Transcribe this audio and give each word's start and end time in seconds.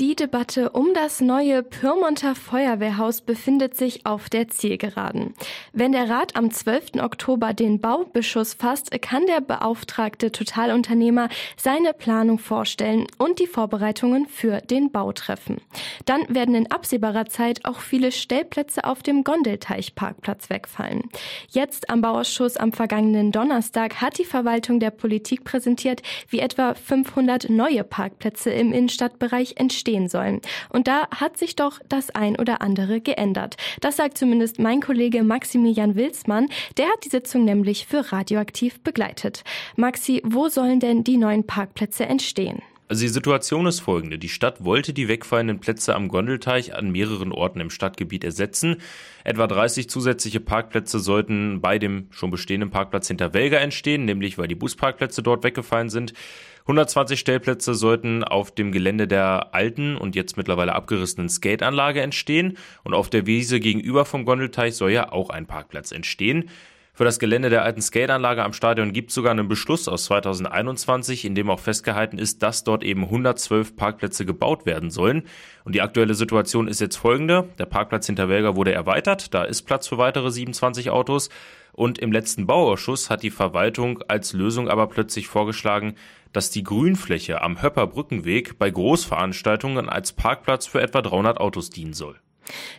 Die 0.00 0.16
Debatte 0.16 0.70
um 0.70 0.94
das 0.94 1.20
neue 1.20 1.62
Pyrmonter 1.62 2.34
Feuerwehrhaus 2.34 3.20
befindet 3.20 3.76
sich 3.76 4.06
auf 4.06 4.30
der 4.30 4.48
Zielgeraden. 4.48 5.34
Wenn 5.74 5.92
der 5.92 6.08
Rat 6.08 6.36
am 6.36 6.50
12. 6.50 7.02
Oktober 7.02 7.52
den 7.52 7.82
Baubeschuss 7.82 8.54
fasst, 8.54 8.90
kann 9.02 9.26
der 9.26 9.42
beauftragte 9.42 10.32
Totalunternehmer 10.32 11.28
seine 11.58 11.92
Planung 11.92 12.38
vorstellen 12.38 13.08
und 13.18 13.40
die 13.40 13.46
Vorbereitungen 13.46 14.26
für 14.26 14.62
den 14.62 14.90
Bau 14.90 15.12
treffen. 15.12 15.60
Dann 16.06 16.22
werden 16.34 16.54
in 16.54 16.70
absehbarer 16.70 17.26
Zeit 17.26 17.66
auch 17.66 17.80
viele 17.80 18.10
Stellplätze 18.10 18.84
auf 18.84 19.02
dem 19.02 19.22
Gondelteichparkplatz 19.22 20.48
wegfallen. 20.48 21.10
Jetzt 21.50 21.90
am 21.90 22.00
Bauausschuss 22.00 22.56
am 22.56 22.72
vergangenen 22.72 23.32
Donnerstag 23.32 24.00
hat 24.00 24.16
die 24.16 24.24
Verwaltung 24.24 24.80
der 24.80 24.92
Politik 24.92 25.44
präsentiert, 25.44 26.00
wie 26.30 26.40
etwa 26.40 26.72
500 26.72 27.50
neue 27.50 27.84
Parkplätze 27.84 28.48
im 28.48 28.72
Innenstadtbereich 28.72 29.56
entstehen 29.58 29.89
stehen 29.90 30.08
sollen. 30.08 30.40
Und 30.68 30.86
da 30.86 31.08
hat 31.10 31.36
sich 31.36 31.56
doch 31.56 31.80
das 31.88 32.10
ein 32.10 32.38
oder 32.38 32.62
andere 32.62 33.00
geändert. 33.00 33.56
Das 33.80 33.96
sagt 33.96 34.18
zumindest 34.18 34.60
mein 34.60 34.80
Kollege 34.80 35.24
Maximilian 35.24 35.96
Wilsmann. 35.96 36.48
Der 36.76 36.86
hat 36.86 37.04
die 37.04 37.08
Sitzung 37.08 37.44
nämlich 37.44 37.86
für 37.86 38.12
radioaktiv 38.12 38.80
begleitet. 38.80 39.42
Maxi, 39.76 40.22
wo 40.24 40.48
sollen 40.48 40.78
denn 40.78 41.02
die 41.02 41.16
neuen 41.16 41.44
Parkplätze 41.44 42.06
entstehen? 42.06 42.62
Also 42.90 43.02
die 43.02 43.08
Situation 43.08 43.66
ist 43.66 43.78
folgende. 43.78 44.18
Die 44.18 44.28
Stadt 44.28 44.64
wollte 44.64 44.92
die 44.92 45.06
wegfallenden 45.06 45.60
Plätze 45.60 45.94
am 45.94 46.08
Gondelteich 46.08 46.74
an 46.74 46.90
mehreren 46.90 47.30
Orten 47.30 47.60
im 47.60 47.70
Stadtgebiet 47.70 48.24
ersetzen. 48.24 48.78
Etwa 49.22 49.46
30 49.46 49.88
zusätzliche 49.88 50.40
Parkplätze 50.40 50.98
sollten 50.98 51.60
bei 51.60 51.78
dem 51.78 52.08
schon 52.10 52.32
bestehenden 52.32 52.70
Parkplatz 52.70 53.06
hinter 53.06 53.32
Welga 53.32 53.58
entstehen, 53.58 54.06
nämlich 54.06 54.38
weil 54.38 54.48
die 54.48 54.56
Busparkplätze 54.56 55.22
dort 55.22 55.44
weggefallen 55.44 55.88
sind. 55.88 56.14
120 56.62 57.20
Stellplätze 57.20 57.76
sollten 57.76 58.24
auf 58.24 58.52
dem 58.52 58.72
Gelände 58.72 59.06
der 59.06 59.54
alten 59.54 59.96
und 59.96 60.16
jetzt 60.16 60.36
mittlerweile 60.36 60.74
abgerissenen 60.74 61.28
Skateanlage 61.28 62.00
entstehen 62.00 62.58
und 62.82 62.94
auf 62.94 63.08
der 63.08 63.24
Wiese 63.24 63.60
gegenüber 63.60 64.04
vom 64.04 64.24
Gondelteich 64.24 64.74
soll 64.74 64.90
ja 64.90 65.12
auch 65.12 65.30
ein 65.30 65.46
Parkplatz 65.46 65.92
entstehen. 65.92 66.50
Für 66.92 67.04
das 67.04 67.18
Gelände 67.18 67.50
der 67.50 67.62
alten 67.62 67.80
Skateanlage 67.80 68.44
am 68.44 68.52
Stadion 68.52 68.92
gibt 68.92 69.10
es 69.10 69.14
sogar 69.14 69.30
einen 69.30 69.48
Beschluss 69.48 69.88
aus 69.88 70.04
2021, 70.04 71.24
in 71.24 71.34
dem 71.34 71.48
auch 71.48 71.60
festgehalten 71.60 72.18
ist, 72.18 72.42
dass 72.42 72.64
dort 72.64 72.82
eben 72.82 73.04
112 73.04 73.76
Parkplätze 73.76 74.26
gebaut 74.26 74.66
werden 74.66 74.90
sollen. 74.90 75.22
Und 75.64 75.74
die 75.74 75.82
aktuelle 75.82 76.14
Situation 76.14 76.68
ist 76.68 76.80
jetzt 76.80 76.96
folgende. 76.96 77.48
Der 77.58 77.66
Parkplatz 77.66 78.06
hinter 78.06 78.28
Welger 78.28 78.56
wurde 78.56 78.72
erweitert. 78.72 79.32
Da 79.32 79.44
ist 79.44 79.62
Platz 79.62 79.88
für 79.88 79.98
weitere 79.98 80.30
27 80.30 80.90
Autos. 80.90 81.30
Und 81.72 81.98
im 81.98 82.12
letzten 82.12 82.46
Bauausschuss 82.46 83.08
hat 83.08 83.22
die 83.22 83.30
Verwaltung 83.30 84.02
als 84.08 84.32
Lösung 84.32 84.68
aber 84.68 84.88
plötzlich 84.88 85.28
vorgeschlagen, 85.28 85.94
dass 86.32 86.50
die 86.50 86.64
Grünfläche 86.64 87.40
am 87.42 87.62
Höpper 87.62 87.86
Brückenweg 87.86 88.58
bei 88.58 88.70
Großveranstaltungen 88.70 89.88
als 89.88 90.12
Parkplatz 90.12 90.66
für 90.66 90.82
etwa 90.82 91.02
300 91.02 91.38
Autos 91.38 91.70
dienen 91.70 91.92
soll. 91.92 92.16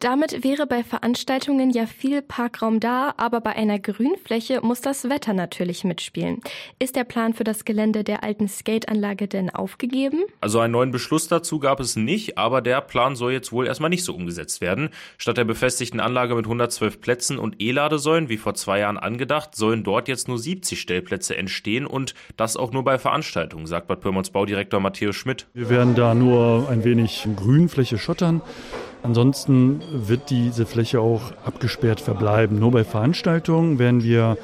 Damit 0.00 0.44
wäre 0.44 0.66
bei 0.66 0.84
Veranstaltungen 0.84 1.70
ja 1.70 1.86
viel 1.86 2.22
Parkraum 2.22 2.80
da, 2.80 3.14
aber 3.16 3.40
bei 3.40 3.56
einer 3.56 3.78
Grünfläche 3.78 4.60
muss 4.60 4.80
das 4.80 5.08
Wetter 5.08 5.32
natürlich 5.32 5.84
mitspielen. 5.84 6.40
Ist 6.78 6.96
der 6.96 7.04
Plan 7.04 7.34
für 7.34 7.44
das 7.44 7.64
Gelände 7.64 8.04
der 8.04 8.22
alten 8.22 8.48
Skateanlage 8.48 9.28
denn 9.28 9.50
aufgegeben? 9.50 10.24
Also 10.40 10.60
einen 10.60 10.72
neuen 10.72 10.90
Beschluss 10.90 11.28
dazu 11.28 11.58
gab 11.58 11.80
es 11.80 11.96
nicht, 11.96 12.38
aber 12.38 12.60
der 12.60 12.80
Plan 12.80 13.16
soll 13.16 13.32
jetzt 13.32 13.52
wohl 13.52 13.66
erstmal 13.66 13.90
nicht 13.90 14.04
so 14.04 14.14
umgesetzt 14.14 14.60
werden. 14.60 14.90
Statt 15.18 15.36
der 15.36 15.44
befestigten 15.44 16.00
Anlage 16.00 16.34
mit 16.34 16.44
112 16.44 17.00
Plätzen 17.00 17.38
und 17.38 17.56
E-Ladesäulen, 17.60 18.28
wie 18.28 18.36
vor 18.36 18.54
zwei 18.54 18.80
Jahren 18.80 18.98
angedacht, 18.98 19.54
sollen 19.54 19.84
dort 19.84 20.08
jetzt 20.08 20.28
nur 20.28 20.38
70 20.38 20.80
Stellplätze 20.80 21.36
entstehen 21.36 21.86
und 21.86 22.14
das 22.36 22.56
auch 22.56 22.72
nur 22.72 22.84
bei 22.84 22.98
Veranstaltungen, 22.98 23.66
sagt 23.66 23.88
Bad 23.88 24.00
Pyrmonts 24.00 24.30
Baudirektor 24.30 24.80
Matthäus 24.80 25.16
Schmidt. 25.16 25.46
Wir 25.54 25.70
werden 25.70 25.94
da 25.94 26.14
nur 26.14 26.68
ein 26.68 26.84
wenig 26.84 27.26
Grünfläche 27.36 27.98
schottern 27.98 28.42
Ansonsten 29.06 29.82
wird 29.92 30.30
diese 30.30 30.66
Fläche 30.66 31.00
auch 31.00 31.30
abgesperrt 31.44 32.00
verbleiben. 32.00 32.58
Nur 32.58 32.72
bei 32.72 32.82
Veranstaltungen 32.82 33.78
werden 33.78 34.02
wir 34.02 34.36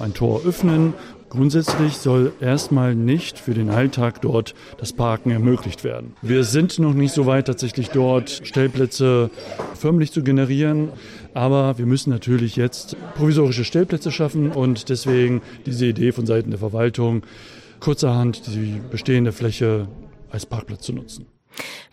ein 0.00 0.14
Tor 0.14 0.42
öffnen. 0.46 0.94
Grundsätzlich 1.30 1.94
soll 1.96 2.30
erstmal 2.40 2.94
nicht 2.94 3.40
für 3.40 3.54
den 3.54 3.70
Alltag 3.70 4.22
dort 4.22 4.54
das 4.78 4.92
Parken 4.92 5.32
ermöglicht 5.32 5.82
werden. 5.82 6.14
Wir 6.22 6.44
sind 6.44 6.78
noch 6.78 6.94
nicht 6.94 7.12
so 7.12 7.26
weit, 7.26 7.48
tatsächlich 7.48 7.88
dort 7.90 8.30
Stellplätze 8.44 9.30
förmlich 9.74 10.12
zu 10.12 10.22
generieren. 10.22 10.90
Aber 11.34 11.76
wir 11.76 11.86
müssen 11.86 12.10
natürlich 12.10 12.54
jetzt 12.54 12.96
provisorische 13.16 13.64
Stellplätze 13.64 14.12
schaffen 14.12 14.52
und 14.52 14.90
deswegen 14.90 15.42
diese 15.66 15.86
Idee 15.86 16.12
von 16.12 16.24
Seiten 16.24 16.50
der 16.50 16.60
Verwaltung, 16.60 17.24
kurzerhand 17.80 18.46
die 18.46 18.80
bestehende 18.92 19.32
Fläche 19.32 19.88
als 20.30 20.46
Parkplatz 20.46 20.82
zu 20.82 20.92
nutzen. 20.92 21.33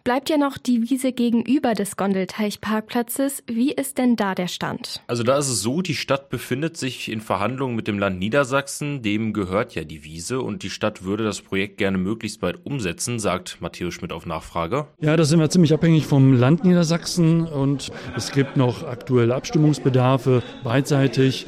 Bleibt 0.04 0.30
ja 0.30 0.38
noch 0.38 0.58
die 0.58 0.90
Wiese 0.90 1.12
gegenüber 1.12 1.74
des 1.74 1.96
Gondelteichparkplatzes. 1.96 3.44
Wie 3.46 3.72
ist 3.72 4.00
denn 4.00 4.16
da 4.16 4.34
der 4.34 4.48
Stand? 4.48 5.02
Also 5.06 5.22
da 5.22 5.38
ist 5.38 5.48
es 5.48 5.62
so, 5.62 5.84
die 5.84 5.94
Stadt 5.94 6.30
befindet 6.30 6.76
sich 6.76 7.12
in 7.12 7.22
Verhandlungen 7.22 7.76
mit 7.76 7.88
dem 7.88 8.00
Land 8.00 8.18
Niedersachsen. 8.18 9.04
Dem 9.04 9.32
gehört 9.32 9.76
ja 9.76 9.84
die 9.84 10.04
Wiese 10.04 10.42
und 10.42 10.64
die 10.64 10.72
Stadt 10.72 11.04
würde 11.04 11.24
das 11.24 11.42
Projekt 11.42 11.78
gerne 11.78 12.00
möglichst 12.00 12.42
bald 12.42 12.66
umsetzen, 12.66 13.20
sagt 13.20 13.62
Matthäus 13.62 13.94
Schmidt 13.94 14.12
auf 14.12 14.26
Nachfrage. 14.26 14.88
Ja, 15.00 15.16
da 15.16 15.24
sind 15.24 15.40
wir 15.40 15.50
ziemlich 15.52 15.74
abhängig 15.74 16.08
vom 16.08 16.34
Land 16.34 16.64
Niedersachsen 16.64 17.46
und 17.46 17.92
es 18.16 18.32
gibt 18.32 18.58
noch 18.58 18.84
aktuelle 18.84 19.36
Abstimmungsbedarfe 19.36 20.42
beidseitig. 20.64 21.46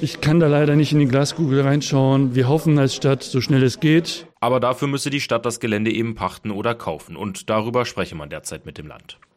Ich 0.00 0.20
kann 0.20 0.38
da 0.38 0.46
leider 0.46 0.76
nicht 0.76 0.92
in 0.92 1.00
die 1.00 1.08
Glaskugel 1.08 1.60
reinschauen. 1.60 2.36
Wir 2.36 2.46
hoffen 2.46 2.78
als 2.78 2.94
Stadt, 2.94 3.24
so 3.24 3.40
schnell 3.40 3.64
es 3.64 3.80
geht. 3.80 4.28
Aber 4.38 4.60
dafür 4.60 4.86
müsse 4.86 5.10
die 5.10 5.20
Stadt 5.20 5.44
das 5.44 5.58
Gelände 5.58 5.90
eben 5.90 6.14
pachten 6.14 6.52
oder 6.52 6.76
kaufen. 6.76 7.16
Und 7.16 7.50
darüber 7.50 7.84
spreche 7.84 8.14
man 8.14 8.30
derzeit 8.30 8.64
mit 8.64 8.78
dem 8.78 8.86
Land. 8.86 9.18